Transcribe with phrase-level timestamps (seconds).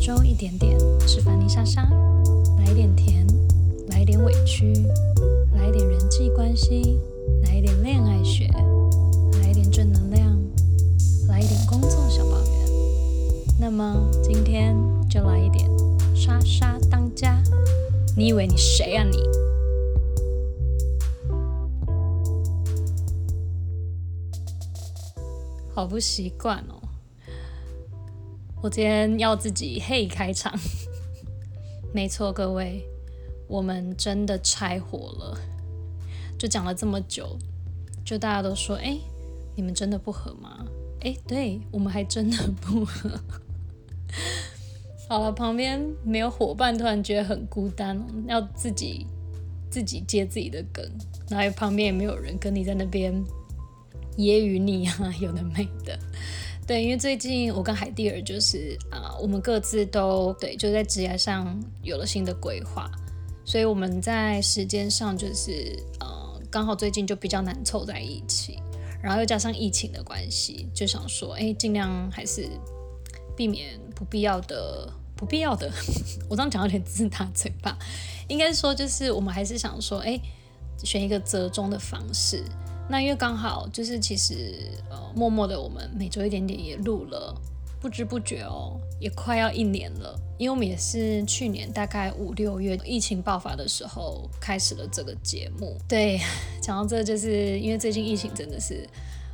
[0.00, 1.82] 周一点点，是凡妮莎莎，
[2.56, 3.26] 来一点甜，
[3.88, 4.72] 来一点委屈，
[5.52, 6.98] 来一点人际关系，
[7.42, 8.48] 来一点恋爱学，
[9.42, 10.40] 来一点正能量，
[11.28, 12.50] 来一点工作小抱怨。
[13.60, 14.74] 那么今天
[15.06, 15.68] 就来一点
[16.16, 17.38] 莎莎当家。
[18.16, 19.18] 你以为你谁啊你？
[25.74, 26.89] 好不习惯哦。
[28.62, 30.52] 我今天要自己嘿开场，
[31.94, 32.84] 没错，各位，
[33.48, 35.38] 我们真的拆伙了。
[36.38, 37.38] 就讲了这么久，
[38.04, 38.98] 就大家都说，哎，
[39.56, 40.66] 你们真的不合吗？
[41.00, 43.10] 哎，对我们还真的不合。
[45.08, 47.98] 好了，旁边没有伙伴，突然觉得很孤单，
[48.28, 49.06] 要自己
[49.70, 50.86] 自己接自己的梗，
[51.30, 53.10] 然后旁边也没有人跟你在那边
[54.18, 55.98] 揶揄你啊，有的没的。
[56.70, 62.88] 对，因为最近我跟海蒂尔就是啊，我们各自都对，就在职业上有了新的规划，
[63.44, 68.62] 所以我们在时间上就是呃，刚好最近就比较难凑在一起，
[69.02, 72.48] 然后又加上疫情的关系，就想说，哎，尽量还是
[73.36, 75.68] 避免不必要的、不必要的。
[76.30, 77.76] 我这样讲有点自打嘴巴，
[78.28, 80.16] 应该说就是我们还是想说，哎，
[80.84, 82.44] 选一个折中的方式。
[82.90, 84.56] 那因为刚好就是其实
[84.90, 87.32] 呃默默的我们每周一点点也录了，
[87.80, 95.78] 不知不觉哦也快要一年了，因为我们也是去年大概五六月疫情爆发的时候开始了这个节目。
[95.88, 96.20] 对，
[96.60, 98.84] 讲到这就是因为最近疫情真的是。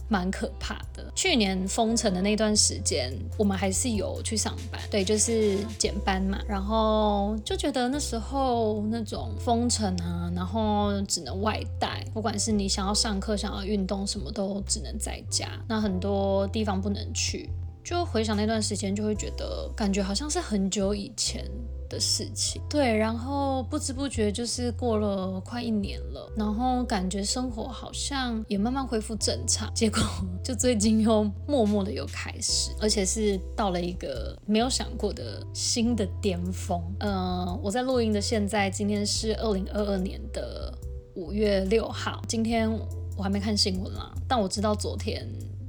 [0.08, 1.04] 蛮可怕的。
[1.14, 6.38] 去年封城的那段时间，我们还是有去上班，对，就是减班嘛。
[6.46, 15.48] 然后就觉得那时候那种封城啊，然后只能外带，不管是你想要上课、想要运动，什么都只能在家。
[15.68, 17.50] 那很多地方不能去，
[17.86, 21.48] 就回想那段时间，就会觉得感觉好像是很久以前。
[21.88, 30.00] 的事情，对，然后不知不觉就是过了快一年了，然后感觉生活好像也慢慢恢复正常，结果
[30.42, 36.82] 就最近又默默的又开始，而且是到了一个没有想过的新的巅峰。
[36.98, 40.76] 嗯，我在录音的现在，今天是二零二二年的
[41.14, 42.68] 五月六号，今天
[43.16, 45.24] 我还没看新闻啦，但我知道昨天。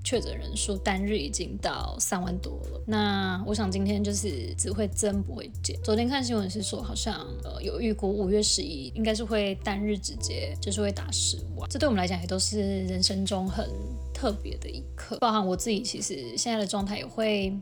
[0.07, 2.81] 确诊人数单日已经到三万多了。
[2.87, 5.77] 那我想今天就是只会增不会减。
[5.83, 11.69] 昨天看新闻是说，好像呃有预估五月十一应该是会单日直接就是会打十万。
[11.69, 13.69] 这对我们来讲也都是人生中很
[14.13, 15.17] 特别的一刻。
[15.17, 17.53] 包含我自己其实现在的状态也会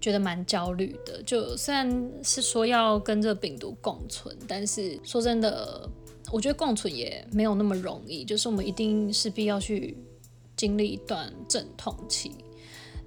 [0.00, 1.22] 觉得蛮焦虑的。
[1.22, 5.86] 就虽然是说要跟这病毒共存，但是说真的，
[6.32, 8.24] 我觉得共存也没有那么容易。
[8.24, 9.98] 就是我们一定势必要去。
[10.64, 12.32] 经历一段阵痛期，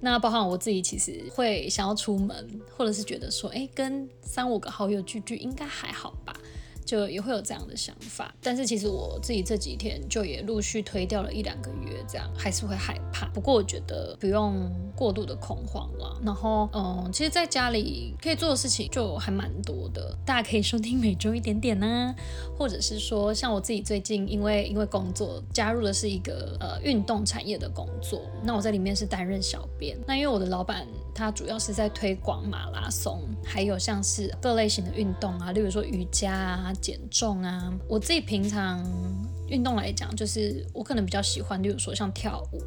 [0.00, 6.32] 那包含我自己，其实会想要出门，或者是觉得说，哎，跟三五个好友聚聚应该还好吧。
[6.84, 13.26] 就也会有这样的想法，但是其实我自己这几天就也陆续推掉了一两个月，这样还是会害怕。
[13.26, 16.18] 不过我觉得不用过度的恐慌了。
[16.24, 22.14] 然后，嗯，其实在家里可以做的事情就还蛮多的，大家可以收听每周一点点呢，
[22.58, 29.96] 或者是说像我自己最近因为因为工作加入的是一个呃运动产业的工作，那我在里面是担任小编。
[30.06, 36.72] 那因为我的老板他主要是在推广马拉松，还有像是各类型的运动啊，例如说瑜伽啊。
[36.80, 38.82] 减重啊，我自己平常
[39.48, 42.62] 运动来讲，就是我可能比较喜欢，例如说像跳舞，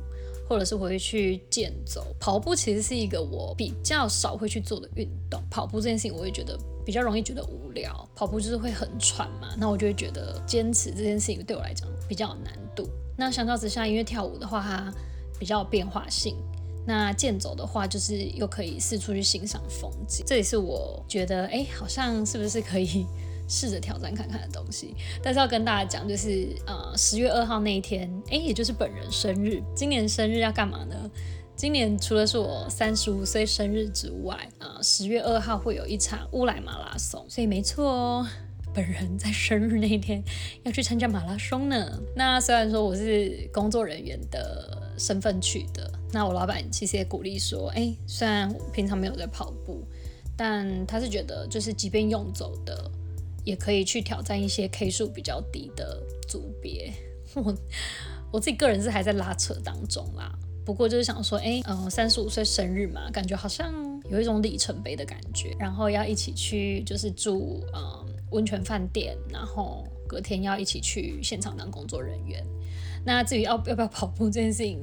[0.50, 2.06] 或者是我会去健走。
[2.20, 5.42] 跑步其实是一个我比较少会去做的运动。
[5.50, 8.08] 跑步这件事情，我会觉得比较容易觉得无聊。
[8.16, 12.90] 跑步就是会很喘嘛，那我就会觉得坚持这件事情对我来讲比较有难度。
[13.18, 14.94] 那相较之下，因为跳舞的话，它
[15.40, 16.34] 比较有变化性；
[16.88, 20.26] 那健走的话，就是又可以四处去欣赏风景。
[20.26, 23.06] 这也是我觉得，哎，好像是不是可以。
[23.52, 29.62] 试着挑战看看的东西，但是要跟大家讲，就是呃十月二号那一天，哎，也就是本人生日。
[29.76, 30.96] 今年生日要干嘛呢？
[31.54, 38.28] 今年除了是我三十五岁生日之外，呃，十月二号会有一场乌来马拉松，所以没错哦，
[38.74, 40.24] 本人在生日那一天
[40.64, 42.00] 要去参加马拉松呢。
[42.16, 49.84] 那虽然说我是工作人员的身份去的，那我老板其实也鼓励说，哎，虽然平常没有在跑步，
[50.38, 52.90] 但他是觉得就是即便用走的。
[53.44, 56.94] 也可以去挑战一些 K 数比较低的组别。
[57.36, 57.56] 我
[58.32, 60.38] 我自己个人是还在拉扯当中啦。
[60.64, 63.74] 不过就是想说，哎，嗯，三十五岁生日嘛，感觉好像
[64.10, 65.56] 有一种里程碑的感觉。
[65.60, 72.46] 然后要一起去，就是住嗯温泉饭店，然后隔天要一起去现场当工作人员。
[73.04, 74.80] 那至于要要不要跑步这件事情，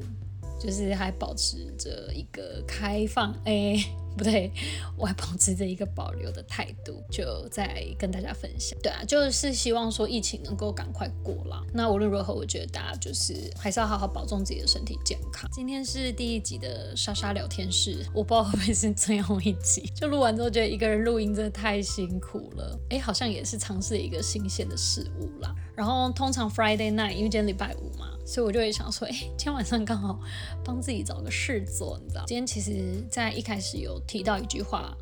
[0.58, 3.78] 就是还保持着一个开放，哎。
[4.18, 4.50] 不对，
[4.96, 8.76] 我还保持着一个保留的态度，就在跟大家分享。
[8.82, 11.64] 对啊，就是希望说疫情能够赶快过了。
[11.72, 15.48] 那无论如何，我觉得大家就是还是要好好保重自己的身体健康。
[15.52, 19.90] 今天是第一集的莎莎聊天室，我不知道会不会是最后一集。
[19.94, 22.76] 就录完之后，觉得一个人录音真的太辛苦了。
[22.90, 25.54] 哎，好像也是尝试一个新鲜的事物啦。
[25.76, 28.17] 然后通常 Friday night，因为今天礼拜五嘛。
[28.28, 30.20] 所以我就会想说，哎，今天晚上刚好
[30.62, 32.24] 帮自己找个事做，你知道？
[32.26, 34.94] 今天其实，在一开始有提到一句话，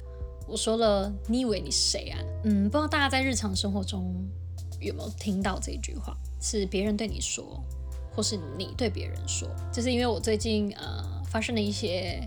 [0.46, 2.23] 我说了，你以为你是谁啊？
[2.44, 4.14] 嗯，不知道大家在日常生活中
[4.81, 7.61] 有没有听到这句话，是别人对你说，
[8.14, 9.49] 或是你对别人说？
[9.72, 12.22] 就是因为我最近呃发生的一些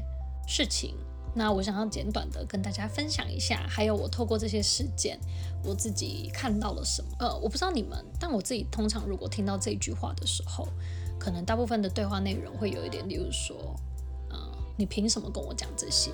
[0.49, 0.93] 事情。
[1.35, 5.17] 那我想要简短的跟大家分享一下，还有我透过这些事件，
[5.63, 7.09] 我自己看到了什么。
[7.19, 10.67] 呃，我不知道你们，但我自己通常如果听到这句话的时候，
[11.19, 13.75] 可能大部分的对话内容会有一点，例如说，
[14.31, 14.37] 嗯，
[14.77, 16.11] 你凭什么跟我讲这些？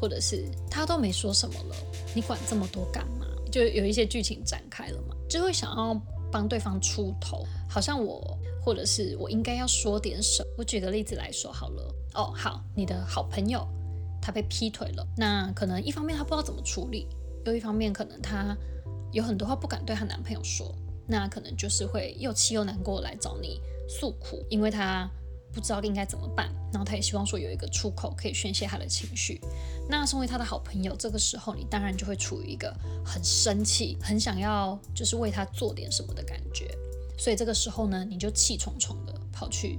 [0.00, 1.76] 或者是他都没说什么了，
[2.14, 3.26] 你管这么多干嘛？
[3.50, 10.48] 就有一些剧情展开了嘛，就会想要帮对方出头，好像我或者是我应该要说点什么。
[10.58, 13.66] 我举个例子来说好了，哦，好，你的好朋友。
[14.26, 17.06] 他被劈腿了，那可能一方面他不知道怎么处理，
[17.44, 18.56] 又一方面可能她
[19.12, 20.74] 有很多话不敢对她男朋友说，
[21.06, 25.08] 那可能就是会又气又难过来找你诉苦，因为她
[25.52, 29.40] 不知道应该怎么办，然后她也希望说有一个出口可以宣泄她的情绪。
[29.88, 32.74] 那身为她的好朋友，这个时候你当然就会处于一个
[33.04, 36.76] 很生气、很想要就是为她做点什么的感觉，
[37.18, 39.78] 所以这个时候呢，你就气冲冲的跑去。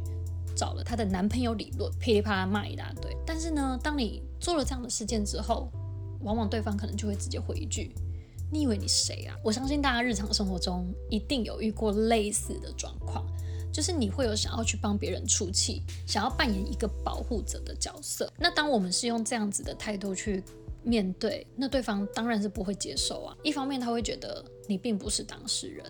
[0.56, 3.14] 找了她的男朋友理论，噼里啪啦骂一大堆。
[3.26, 5.70] 但是呢，当你做了这样的事件之后，
[6.26, 7.96] 往往对方可能就会直接回一句
[8.52, 13.26] ：“你以为你谁啊？”我相信大家日常生活中一定有遇过类似的状况，
[13.72, 18.30] 就是你会有想要去帮别人出气，想要扮演一个保护者的角色。
[18.38, 20.44] 那当我们是用这样子的态度去
[20.84, 23.38] 面对，那对方当然是不会接受啊。
[23.44, 25.86] 一方面他会觉得你并不是当事人。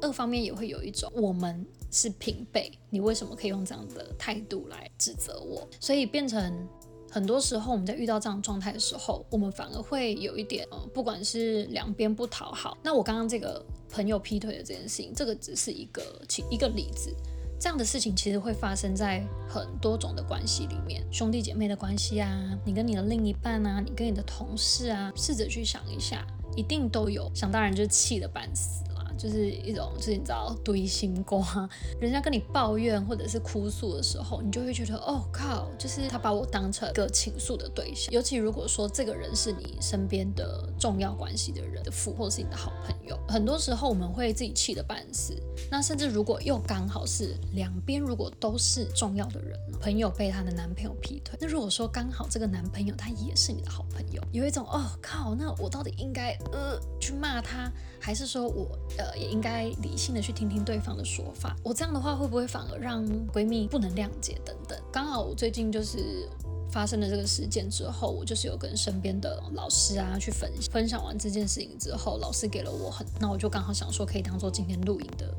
[0.00, 5.68] 二方面也会有一种我们是平辈，你为什么可以用这样的态度来指责我？
[5.80, 6.68] 所以变成
[7.10, 12.76] 很多时候我们在遇到这样状态的时候，我们反而会有一点，呃，不管是两边不讨好。
[12.82, 17.14] 那我刚刚这个朋友劈腿的这件事情，这个只是一个其一个例子。
[17.60, 27.28] 这样的事情其实会发生在很多种的关系里面，兄弟姐妹的关系啊，你跟你的另一半啊，你跟你的同事啊，试着去想一下，一定都有。
[27.34, 28.84] 想当然就气得半死。
[29.18, 31.68] 就是一种，就是你知道堆心瓜，
[32.00, 38.14] 人家跟你抱怨或者是哭诉的时候，你就会觉得，哦靠，就是他把我当成一个倾诉的对象。
[38.14, 45.36] 尤其如果说这个人是你身边的重要关系的人的父，或者是你的好朋友，很多时候我们会自己气得半死。
[45.68, 57.68] 那甚至如果又刚好是两边如果都是重要的人，朋友被她的男朋友劈腿，那如果说刚好这个男朋友他也是你的好朋友，有一种，哦靠，那我到底应该呃去骂他，
[58.00, 59.07] 还是说我呃。
[59.16, 61.56] 也应该理性的去听听对方的说法。
[61.62, 64.78] 我这样的话会不会反而让闺蜜不能谅解等等？
[64.92, 66.28] 刚好我最近就是
[66.70, 75.34] 发生了这个事件之后，我就是有跟身边的老师啊去分分享完这件事情之后，老师给了我很，那我就刚好想说可以当做今天录影的。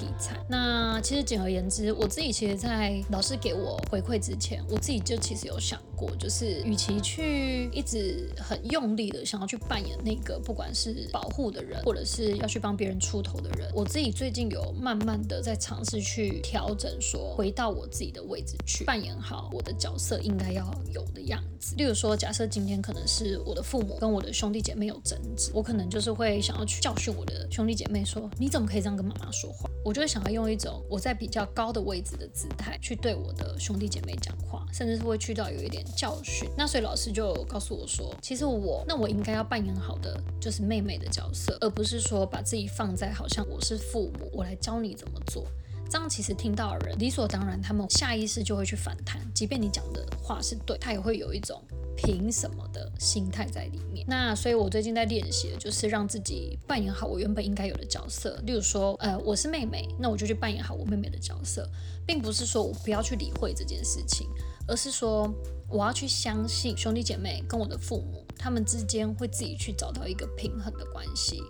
[0.00, 0.36] 题材。
[0.48, 21.74] 那其实简而言之，我自己其实，在老师给我回馈之前，我自己就其实有想过，就是与其去一直很用力的想要去扮演那个不管是保护的人，或者是要去帮别人出头的人，我自己最近有慢慢的在尝试去调整，说回到我自己的位置去扮演好我的角色应该要有的样子。
[21.76, 29.68] 例如说，假设今天可能是我的父母跟我的兄弟姐妹有争执，我可能就是会想要去教训我的兄弟姐妹说，你怎么可以这样跟妈妈说话？
[29.84, 36.48] 我我就会想要用一种我在比较高的位置的姿态去对我的兄弟姐妹讲话，甚至是会去到有一点教训。
[36.56, 45.44] 那所以老师就告诉我说，其实我那我应该要扮演好的就是妹妹的角色，而不是说把自己放在好像我是父母，我来教你怎么做。
[45.90, 51.60] 这样其实听到的人理所当然，他们下意识就会去反弹，即便你讲的话是对，他也会有一种。
[51.96, 54.06] 凭什么的心态在里面？
[54.08, 58.40] 那所以，我最近在练习的就是让自己扮演好我原本应该有的角色。
[58.46, 61.68] 例如说，呃，我是妹妹，那我就去扮演好我妹妹的角色，
[62.06, 64.26] 并不是说我不要去理会这件事情，
[64.66, 65.30] 而是说
[65.68, 71.42] 我要去相信兄弟姐妹跟我的父母，他们之间会自己去找到一个平衡的关系。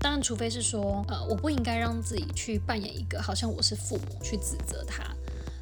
[0.00, 5.04] 当然，除非是说，呃，我不应该让自己去扮演一个好像我是父母去指责他，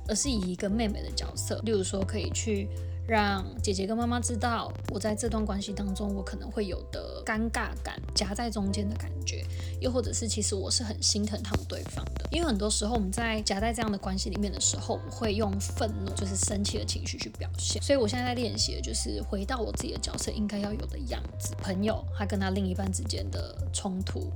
[0.08, 2.68] 而是以一个妹妹的角色，例如说可以去。
[3.12, 9.44] 让姐姐跟妈妈知道我在这段关系当中我可能会有的尴尬感，夹在中间的感觉，
[9.82, 12.26] 又或者是其实我是很心疼他们对方的。
[12.30, 17.82] 因为很多时候我们在夹在这样的关系里面的时候，我会用愤怒，就是生气的情绪去表现。
[17.82, 21.54] 所以我现在在练习的就是回到我自己的角色应该要有的样子。
[21.60, 24.32] 朋友他跟他另一半之间的冲突，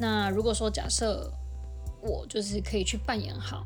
[0.00, 1.30] 那如果说假设
[2.02, 3.64] 我就是可以去扮演好。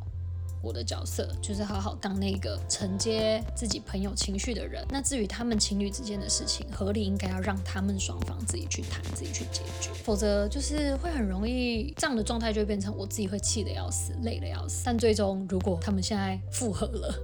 [0.63, 4.85] 我的角色就是好好当那个承接自己朋友情绪的人。
[4.91, 9.91] 那至于他们情侣之间的事情，合理应该要让他们双方自己去谈，自己去解决。
[10.05, 14.83] 否则就是会很容易这样的状态，就会变成我自己会气得要死，累得要死。
[14.85, 17.15] 但最终如果他们现在复合了，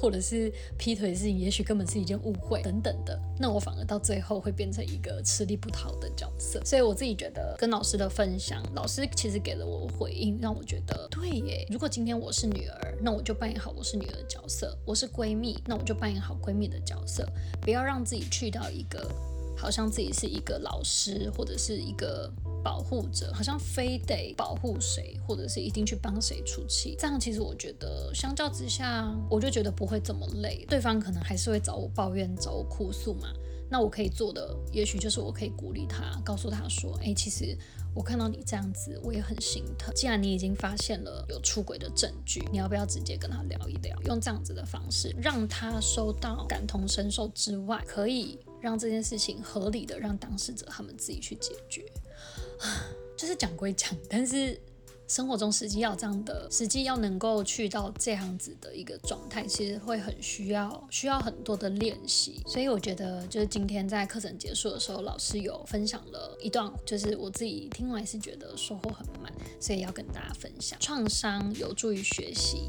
[0.00, 6.60] 或者是劈腿的事情，也许根本是一件误会等等的，那我反而到最后会变成一个吃力不讨的角色。
[6.64, 11.66] 所以我自己觉得跟老师的分享，老师其实给了我回应，让我觉得对耶。
[11.70, 12.79] 如果今天我是女儿。
[13.00, 17.26] 那我就扮演好我是女儿的角色，我是闺蜜，那我就扮演好闺蜜的角色，
[17.60, 19.10] 不要让自己去到一个
[19.56, 22.30] 好像自己是一个老师或者是一个
[22.62, 26.94] 保护者，好像非得保护谁或者是一定去帮谁出气。
[26.98, 33.28] 这样其实我觉得相较之下，我就觉得不会这么累，对方可能还是会找我抱怨、找我哭诉嘛。
[33.70, 37.56] 那我可以做的，也许就是我可以鼓励他，告诉他说：“哎，其实
[37.94, 39.94] 我看到你这样子，我也很心疼。
[39.94, 43.96] 既然你已经发现了有出轨的证据，你要不要直接跟他聊一聊？
[44.06, 51.84] 用这样子的方式，让他收到感同身受之外，可以让这件事情合理的让当事者他们自己去解决。
[53.16, 54.60] 就是讲归讲，但是。”
[55.10, 62.40] 生活中实际要这样的，实际要能够去到这样子的一个状态，其实会很需要需要很多的练习。
[62.46, 70.78] 所以我觉得，就是今天在课程结束的时候，老师有分享了一段，就是我自己听完是觉得收获很满，所以要跟大家分享。
[70.78, 72.68] 创伤有助于学习，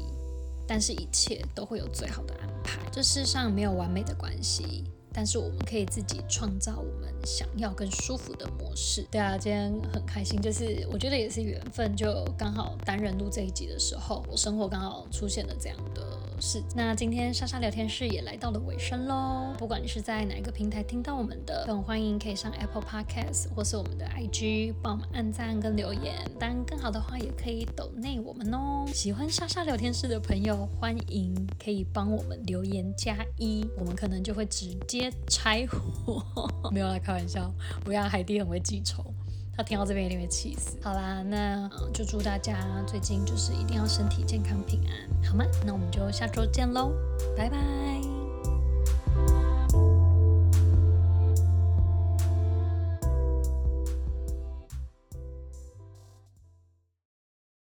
[0.66, 2.80] 但是一切都会有最好的安排。
[2.90, 4.82] 这世上没有完美的关系。
[5.12, 9.06] 但是我们可以自己创造我们想要更舒服的模式。
[9.10, 16.18] 对啊，今天很开心，就是我觉得也是缘分，就刚好单人录这一集的时候，我生活刚好出现了这样的。
[16.44, 19.54] 是，那今天莎莎聊天室也来到了尾声喽。
[19.56, 26.16] 不管你是在哪一个平台听到我们的，都很欢迎可以上 Apple Podcast 或是我们的 IG 帮我们按赞跟留言。
[26.40, 28.84] 当然，更好的话也可以抖内我们哦。
[28.92, 36.20] 喜欢莎莎聊天室的朋友，欢迎可以帮我们留言加一，我们可能就会直接拆火。
[36.74, 39.14] 没有啦开玩笑，不要海蒂很会记仇。
[39.56, 40.76] 他听到这边一定会气死。
[40.82, 42.56] 好啦，那就祝大家
[42.86, 45.44] 最近就是一定要身体健康平安，好吗？
[45.66, 46.92] 那我们就下周见喽，
[47.36, 48.21] 拜拜。